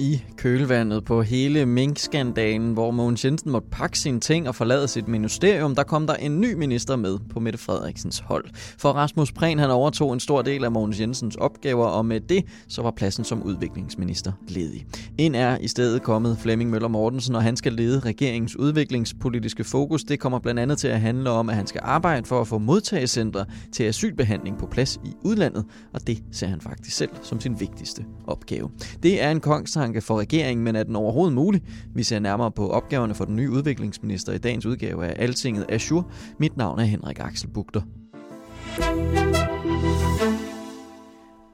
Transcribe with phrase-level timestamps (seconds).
[0.00, 5.08] I kølvandet på hele minkskandalen, hvor Mogens Jensen måtte pakke sine ting og forlade sit
[5.08, 8.44] ministerium, der kom der en ny minister med på Mette Frederiksens hold.
[8.54, 12.44] For Rasmus Prehn han overtog en stor del af Mogens Jensens opgaver, og med det
[12.68, 14.86] så var pladsen som udviklingsminister ledig.
[15.18, 20.04] Ind er i stedet kommet Flemming Møller Mortensen, og han skal lede regeringens udviklingspolitiske fokus.
[20.04, 22.58] Det kommer blandt andet til at handle om, at han skal arbejde for at få
[22.58, 27.60] modtagecentre til asylbehandling på plads i udlandet, og det ser han faktisk selv som sin
[27.60, 28.70] vigtigste opgave.
[29.02, 31.62] Det er en kongstanke for regeringen, men er den overhovedet mulig?
[31.94, 36.04] Vi ser nærmere på opgaverne for den nye udviklingsminister i dagens udgave af Altinget Azure.
[36.38, 37.80] Mit navn er Henrik Axel Bugter.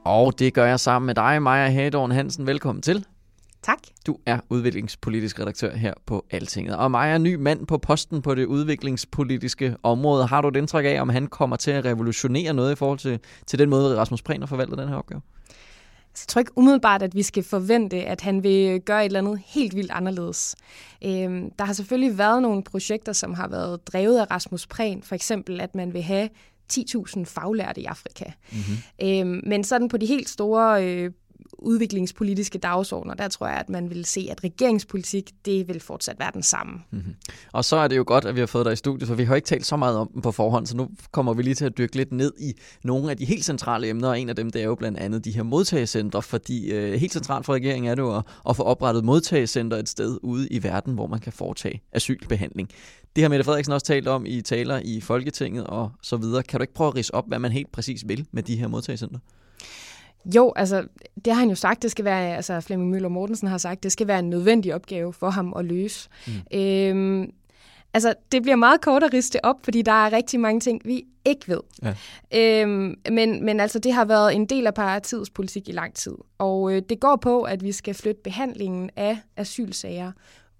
[0.05, 2.47] Og det gør jeg sammen med dig, Maja Hadorn Hansen.
[2.47, 3.05] Velkommen til.
[3.61, 3.77] Tak.
[4.07, 6.75] Du er udviklingspolitisk redaktør her på Altinget.
[6.75, 10.25] Og Maja er ny mand på posten på det udviklingspolitiske område.
[10.25, 13.19] Har du et indtryk af, om han kommer til at revolutionere noget i forhold til,
[13.47, 15.21] til den måde, Rasmus Prehn har forvaltet den her opgave?
[16.23, 19.41] Jeg tror ikke umiddelbart, at vi skal forvente, at han vil gøre et eller andet
[19.45, 20.55] helt vildt anderledes.
[21.05, 25.01] Øhm, der har selvfølgelig været nogle projekter, som har været drevet af Rasmus Prehn.
[25.01, 26.29] For eksempel, at man vil have
[26.73, 28.25] 10.000 faglærte i Afrika.
[28.51, 29.07] Mm-hmm.
[29.07, 31.11] Øhm, men sådan på de helt store øh,
[31.59, 36.31] udviklingspolitiske dagsordner, der tror jeg, at man vil se, at regeringspolitik, det vil fortsat være
[36.33, 36.73] den samme.
[36.91, 37.15] Mm-hmm.
[37.53, 39.23] Og så er det jo godt, at vi har fået dig i studiet, for vi
[39.23, 41.65] har ikke talt så meget om dem på forhånd, så nu kommer vi lige til
[41.65, 44.49] at dykke lidt ned i nogle af de helt centrale emner, og en af dem,
[44.49, 47.95] det er jo blandt andet de her modtagecentre, fordi øh, helt centralt for regeringen er
[47.95, 51.33] det jo at, at få oprettet modtagecenter et sted ude i verden, hvor man kan
[51.33, 52.69] foretage asylbehandling.
[53.15, 56.43] Det har Mette Frederiksen også talt om i taler i Folketinget og så videre.
[56.43, 58.67] Kan du ikke prøve at rise op, hvad man helt præcis vil med de her
[58.67, 59.19] modtagecenter?
[60.25, 60.87] Jo, altså,
[61.25, 63.91] det har han jo sagt, det skal være, altså Flemming Møller Mortensen har sagt, det
[63.91, 66.09] skal være en nødvendig opgave for ham at løse.
[66.27, 66.57] Mm.
[66.59, 67.31] Øhm,
[67.93, 71.03] altså, det bliver meget kort at riste op, fordi der er rigtig mange ting, vi
[71.25, 71.59] ikke ved.
[71.81, 72.61] Ja.
[72.61, 76.15] Øhm, men, men altså, det har været en del af partiets politik i lang tid.
[76.37, 80.11] Og øh, det går på, at vi skal flytte behandlingen af asylsager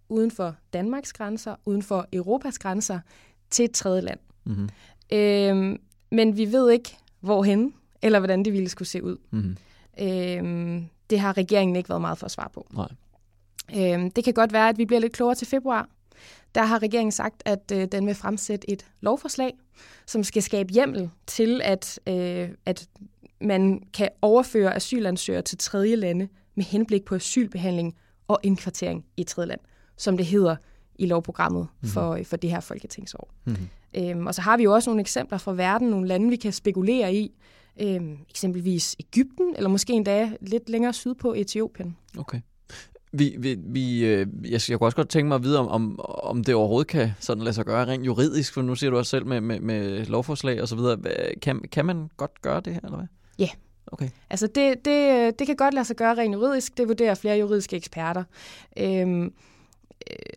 [0.10, 3.00] uden for Danmarks grænser, uden for Europas grænser,
[3.50, 4.20] til et tredje land.
[4.46, 4.70] Mm-hmm.
[5.12, 5.78] Øhm,
[6.12, 9.18] men vi ved ikke, hvorhen eller hvordan det ville skulle se ud.
[9.32, 9.58] Mm-hmm.
[10.02, 12.68] Øhm, det har regeringen ikke været meget for at svare på.
[12.74, 12.88] Nej.
[13.76, 15.90] Øhm, det kan godt være, at vi bliver lidt klogere til februar.
[16.56, 19.54] Der har regeringen sagt, at øh, den vil fremsætte et lovforslag,
[20.06, 22.88] som skal skabe hjemmel til, at, øh, at
[23.42, 27.96] man kan overføre asylansøgere til tredje lande med henblik på asylbehandling
[28.28, 29.60] og indkvartering i tredje land,
[29.98, 30.56] som det hedder
[30.96, 31.90] i lovprogrammet mm-hmm.
[31.90, 33.34] for, for det her folketingsår.
[33.46, 33.68] Mm-hmm.
[33.96, 36.52] Øhm, og så har vi jo også nogle eksempler fra verden, nogle lande, vi kan
[36.52, 37.32] spekulere i,
[37.82, 41.98] øhm, eksempelvis Ægypten, eller måske endda lidt længere sydpå Etiopien.
[42.18, 42.42] Okay.
[43.12, 46.00] Vi, vi, vi, øh, jeg, jeg kunne også godt tænke mig at vide, om, om,
[46.24, 49.10] om det overhovedet kan sådan lade sig gøre rent juridisk, for nu siger du også
[49.10, 50.98] selv med, med, med lovforslag og så videre.
[51.42, 53.08] Kan, kan man godt gøre det her, eller hvad?
[53.40, 53.44] Ja.
[53.44, 53.54] Yeah.
[53.92, 54.10] Okay.
[54.30, 56.78] Altså det, det, det kan godt lade sig gøre rent juridisk.
[56.78, 58.24] Det vurderer flere juridiske eksperter.
[58.78, 59.30] Øhm, øh,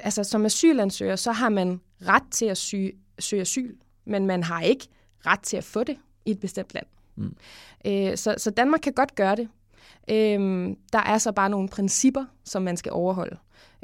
[0.01, 2.75] altså som asylansøger, så har man ret til at sy,
[3.19, 3.75] søge asyl,
[4.05, 4.89] men man har ikke
[5.27, 6.87] ret til at få det i et bestemt land.
[7.21, 7.37] Mm.
[7.87, 9.49] Øh, så, så Danmark kan godt gøre det.
[10.11, 13.37] Øh, der er så bare nogle principper, som man skal overholde.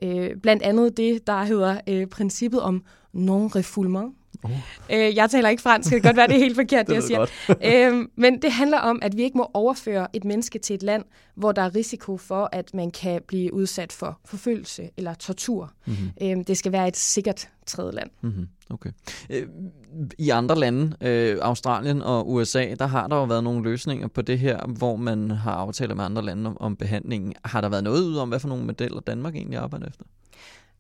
[0.03, 4.15] Øh, blandt andet det, der hedder øh, princippet om non-refoulement.
[4.43, 4.51] Oh.
[4.91, 7.11] Øh, jeg taler ikke fransk, det kan godt være, det er helt forkert, det, det
[7.11, 7.29] jeg
[7.63, 7.91] siger.
[7.93, 11.05] øh, men det handler om, at vi ikke må overføre et menneske til et land,
[11.35, 15.73] hvor der er risiko for, at man kan blive udsat for forfølgelse eller tortur.
[15.87, 16.11] Mm-hmm.
[16.23, 18.11] Øh, det skal være et sikkert tredje land.
[18.21, 18.49] Mm-hmm.
[18.71, 18.91] Okay.
[19.31, 19.47] Øh,
[20.19, 24.23] I andre lande, øh, Australien og USA, der har der jo været nogle løsninger på
[24.23, 27.35] det her, hvor man har aftaler med andre lande om, om behandlingen.
[27.45, 30.05] Har der været noget ud om, hvad for nogle modeller Danmark egentlig arbejder efter?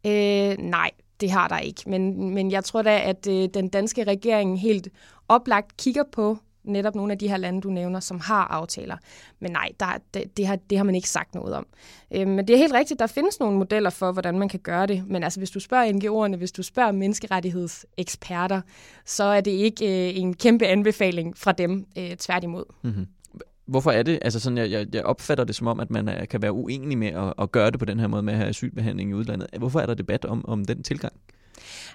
[0.06, 1.82] Øh, nej, det har der ikke.
[1.86, 4.88] Men, men jeg tror da, at øh, den danske regering helt
[5.28, 8.96] oplagt kigger på netop nogle af de her lande, du nævner, som har aftaler.
[9.40, 11.66] Men nej, der, det, det, har, det har man ikke sagt noget om.
[12.14, 14.86] Øh, men det er helt rigtigt, der findes nogle modeller for, hvordan man kan gøre
[14.86, 15.04] det.
[15.06, 18.60] Men altså, hvis du spørger NGO'erne, hvis du spørger menneskerettighedseksperter,
[19.04, 22.64] så er det ikke øh, en kæmpe anbefaling fra dem, øh, tværtimod.
[22.82, 23.06] Mm-hmm.
[23.66, 24.18] Hvorfor er det?
[24.22, 27.08] Altså sådan, jeg, jeg opfatter det som om, at man er, kan være uenig med
[27.08, 29.48] at, at gøre det på den her måde med at have asylbehandling i udlandet.
[29.58, 31.12] Hvorfor er der debat om, om den tilgang?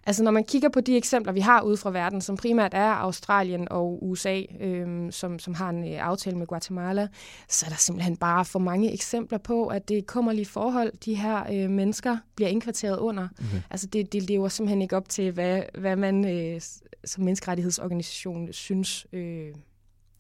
[0.05, 2.91] Altså når man kigger på de eksempler, vi har ude fra verden, som primært er
[2.91, 7.07] Australien og USA, øhm, som, som har en øh, aftale med Guatemala,
[7.49, 11.15] så er der simpelthen bare for mange eksempler på, at det kommer lige forhold, de
[11.15, 13.27] her øh, mennesker bliver indkvarteret under.
[13.37, 13.61] Okay.
[13.69, 16.61] Altså det, det lever simpelthen ikke op til, hvad, hvad man øh,
[17.05, 19.53] som menneskerettighedsorganisation synes øh,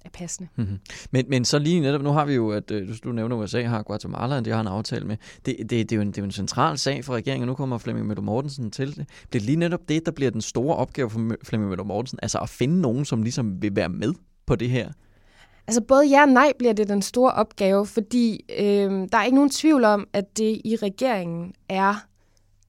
[0.05, 0.49] er passende.
[0.55, 0.79] Mm-hmm.
[1.11, 3.63] Men, men så lige netop, nu har vi jo, at øh, du, du nævner USA
[3.63, 5.17] har Guatemala, de har en aftale med.
[5.45, 7.51] Det, det, det, er jo en, det er jo en central sag for regeringen, og
[7.51, 9.09] nu kommer Flemming Møller Mortensen til det.
[9.33, 12.39] Det er lige netop det, der bliver den store opgave for Flemming Møller Mortensen, altså
[12.39, 14.13] at finde nogen, som ligesom vil være med
[14.45, 14.91] på det her.
[15.67, 19.35] Altså både ja og nej bliver det den store opgave, fordi øh, der er ikke
[19.35, 21.95] nogen tvivl om, at det i regeringen er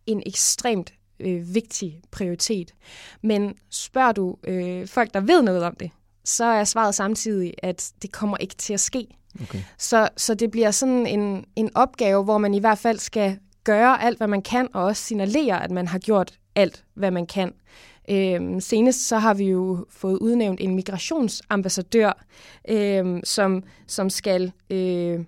[0.06, 2.74] en ekstremt øh, vigtig prioritet.
[3.22, 5.90] Men spørger du øh, folk, der ved noget om det,
[6.24, 9.06] så er svaret samtidig, at det kommer ikke til at ske.
[9.42, 9.58] Okay.
[9.78, 14.02] Så, så det bliver sådan en, en opgave, hvor man i hvert fald skal gøre
[14.02, 17.52] alt, hvad man kan, og også signalere, at man har gjort alt, hvad man kan.
[18.10, 22.24] Øhm, senest så har vi jo fået udnævnt en migrationsambassadør,
[22.68, 25.20] øhm, som, som skal øh,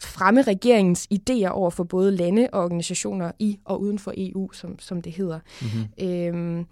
[0.00, 4.78] fremme regeringens idéer over for både lande og organisationer i og uden for EU, som,
[4.78, 5.40] som det hedder.
[5.60, 6.08] Mm-hmm.
[6.08, 6.66] Øhm,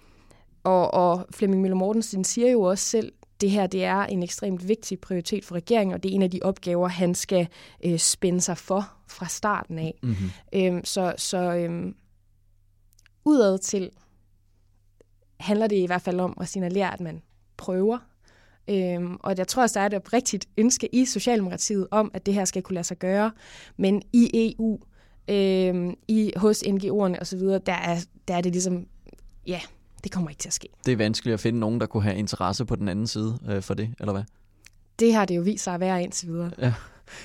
[0.65, 4.69] og, og Flemming Møller Mortensen siger jo også selv, det her det er en ekstremt
[4.69, 7.49] vigtig prioritet for regeringen, og det er en af de opgaver, han skal
[7.85, 9.95] øh, spænde sig for fra starten af.
[10.03, 10.31] Mm-hmm.
[10.53, 11.95] Øhm, så så øhm,
[13.25, 13.91] udad til
[15.41, 17.23] handler det i hvert fald om at signalere, at man
[17.57, 17.99] prøver.
[18.69, 22.35] Øhm, og jeg tror også, der er et oprigtigt ønske i Socialdemokratiet om, at det
[22.35, 23.33] her skal kunne lade sig gøre.
[23.77, 24.79] Men i EU,
[25.29, 28.87] øhm, i, hos NGO'erne osv., der er, der er det ligesom,
[29.47, 29.61] ja,
[30.05, 30.69] det kommer ikke til at ske.
[30.87, 33.63] Det er vanskeligt at finde nogen, der kunne have interesse på den anden side øh,
[33.63, 34.23] for det, eller hvad?
[34.99, 36.51] Det har det jo vist sig at være indtil videre.
[36.59, 36.75] Ja.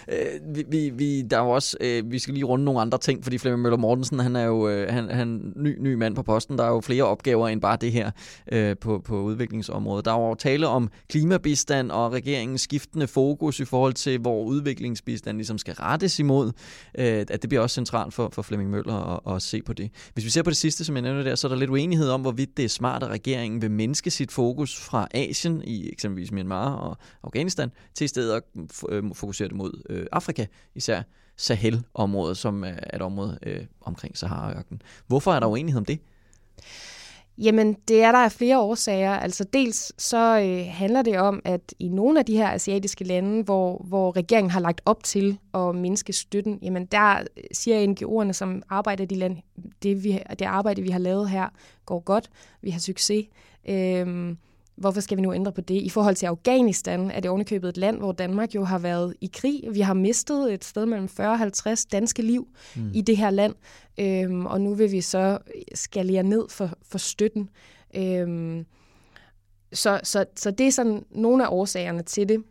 [0.08, 2.98] Øh, vi, vi, vi, der er jo også, øh, vi skal lige runde nogle andre
[2.98, 6.24] ting, fordi Flemming Møller Mortensen, han er jo øh, han, han, ny, ny mand på
[6.24, 6.58] posten.
[6.58, 8.12] Der er jo flere opgaver end bare det her
[8.52, 10.06] øh, på, på udviklingsområdet.
[10.06, 15.38] Der er jo tale om klimabistand og regeringens skiftende fokus i forhold til, hvor udviklingsbistand
[15.38, 16.52] ligesom skal rettes imod.
[16.98, 19.90] Øh, at det bliver også centralt for, for Flemming Møller at, at se på det.
[20.14, 22.10] Hvis vi ser på det sidste, som jeg nævnte der, så er der lidt uenighed
[22.10, 26.32] om, hvorvidt det er smart, at regeringen vil mindske sit fokus fra Asien i eksempelvis
[26.32, 28.44] Myanmar og Afghanistan til i stedet at
[28.90, 31.02] øh, fokusere det mod mod øh, Afrika, især
[31.38, 34.82] Sahel-området, som er et område øh, omkring Sahara-ørkenen.
[35.08, 36.00] Hvorfor er der uenighed om det?
[37.38, 39.12] Jamen, det er der af flere årsager.
[39.12, 43.44] Altså dels så øh, handler det om, at i nogle af de her asiatiske lande,
[43.44, 48.34] hvor, hvor regeringen har lagt op til at mindske støtten, jamen der øh, siger NGO'erne,
[48.34, 49.42] som arbejder i de lande,
[49.84, 51.50] det, vi, det arbejde, vi har lavet her,
[51.86, 52.30] går godt.
[52.62, 53.26] Vi har succes.
[53.70, 54.36] Øh,
[54.76, 55.82] Hvorfor skal vi nu ændre på det?
[55.82, 59.30] I forhold til Afghanistan er det ovenikøbet et land, hvor Danmark jo har været i
[59.34, 59.64] krig.
[59.72, 62.92] Vi har mistet et sted mellem 40 og 50 danske liv mm.
[62.94, 63.56] i det her land,
[64.00, 65.38] øhm, og nu vil vi så
[65.76, 67.50] skalere ned for, for støtten.
[67.96, 68.66] Øhm,
[69.74, 72.44] så, så, så det er sådan nogle af årsagerne til det.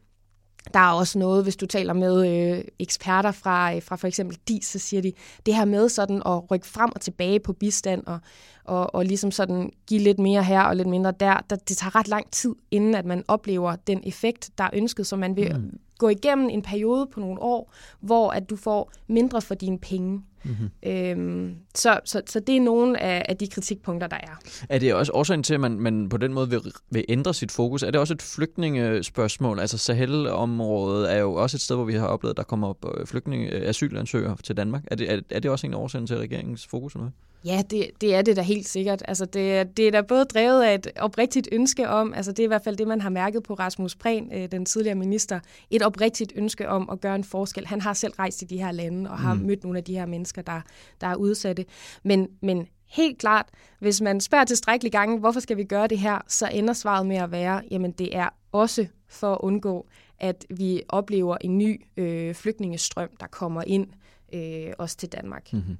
[0.74, 4.38] Der er også noget, hvis du taler med øh, eksperter fra, øh, fra for eksempel
[4.48, 5.12] DIS, så siger de,
[5.46, 8.18] det her med sådan at rykke frem og tilbage på bistand og,
[8.64, 11.96] og, og ligesom sådan give lidt mere her og lidt mindre der, der, det tager
[11.96, 15.56] ret lang tid, inden at man oplever den effekt, der er ønsket, så man vil
[15.56, 15.78] mm.
[15.98, 20.22] gå igennem en periode på nogle år, hvor at du får mindre for dine penge.
[20.44, 20.90] Mm-hmm.
[20.90, 24.40] Øhm, så, så, så det er nogle af, af de kritikpunkter, der er.
[24.68, 26.60] Er det også årsagen til, at man, man på den måde vil,
[26.90, 27.82] vil ændre sit fokus?
[27.82, 29.60] Er det også et flygtningespørgsmål?
[29.60, 33.06] Altså Sahel-området er jo også et sted, hvor vi har oplevet, at der kommer øh,
[33.06, 34.84] flygtninge, øh, asylansøgere til Danmark.
[34.86, 36.94] Er det, er, er det også en årsag til regeringens fokus?
[36.94, 37.10] Eller
[37.44, 39.02] Ja, det, det er det da helt sikkert.
[39.08, 42.44] Altså, det, det er da både drevet af et oprigtigt ønske om, altså det er
[42.44, 45.82] i hvert fald det, man har mærket på Rasmus Prehn, øh, den tidligere minister, et
[45.82, 47.66] oprigtigt ønske om at gøre en forskel.
[47.66, 49.40] Han har selv rejst i de her lande og har mm.
[49.40, 50.60] mødt nogle af de her mennesker, der,
[51.00, 51.64] der er udsatte.
[52.02, 53.46] Men, men helt klart,
[53.80, 57.16] hvis man spørger tilstrækkeligt gange, hvorfor skal vi gøre det her, så ender svaret med
[57.16, 59.86] at være, jamen det er også for at undgå,
[60.18, 63.86] at vi oplever en ny øh, flygtningestrøm, der kommer ind
[64.34, 65.52] øh, også til Danmark.
[65.52, 65.76] Mm-hmm.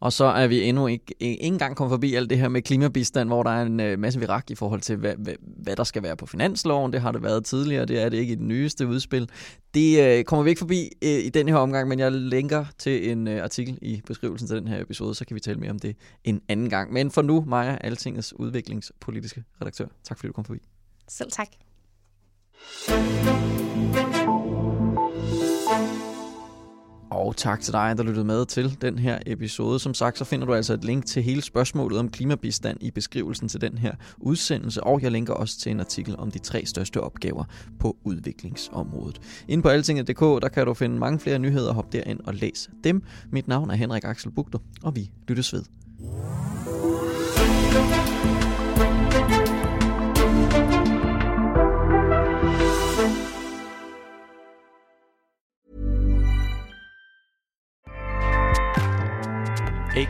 [0.00, 3.28] Og så er vi endnu ikke, ikke engang kommet forbi alt det her med klimabistand,
[3.28, 6.02] hvor der er en øh, masse virak i forhold til, hvad, hvad, hvad der skal
[6.02, 6.92] være på finansloven.
[6.92, 9.30] Det har det været tidligere, det er det ikke i det nyeste udspil.
[9.74, 13.10] Det øh, kommer vi ikke forbi øh, i den her omgang, men jeg linker til
[13.10, 15.78] en øh, artikel i beskrivelsen til den her episode, så kan vi tale mere om
[15.78, 16.92] det en anden gang.
[16.92, 19.86] Men for nu, Maja, Altingets udviklingspolitiske redaktør.
[20.04, 20.60] Tak fordi du kom forbi.
[21.08, 21.48] Selv tak.
[27.12, 29.78] Og tak til dig, der lyttede med til den her episode.
[29.78, 33.48] Som sagt, så finder du altså et link til hele spørgsmålet om klimabistand i beskrivelsen
[33.48, 37.00] til den her udsendelse, og jeg linker også til en artikel om de tre største
[37.00, 37.44] opgaver
[37.80, 39.20] på udviklingsområdet.
[39.48, 43.02] Inde på altinget.dk, der kan du finde mange flere nyheder, hop derind og læs dem.
[43.30, 45.62] Mit navn er Henrik Axel Bugter, og vi lyttes ved.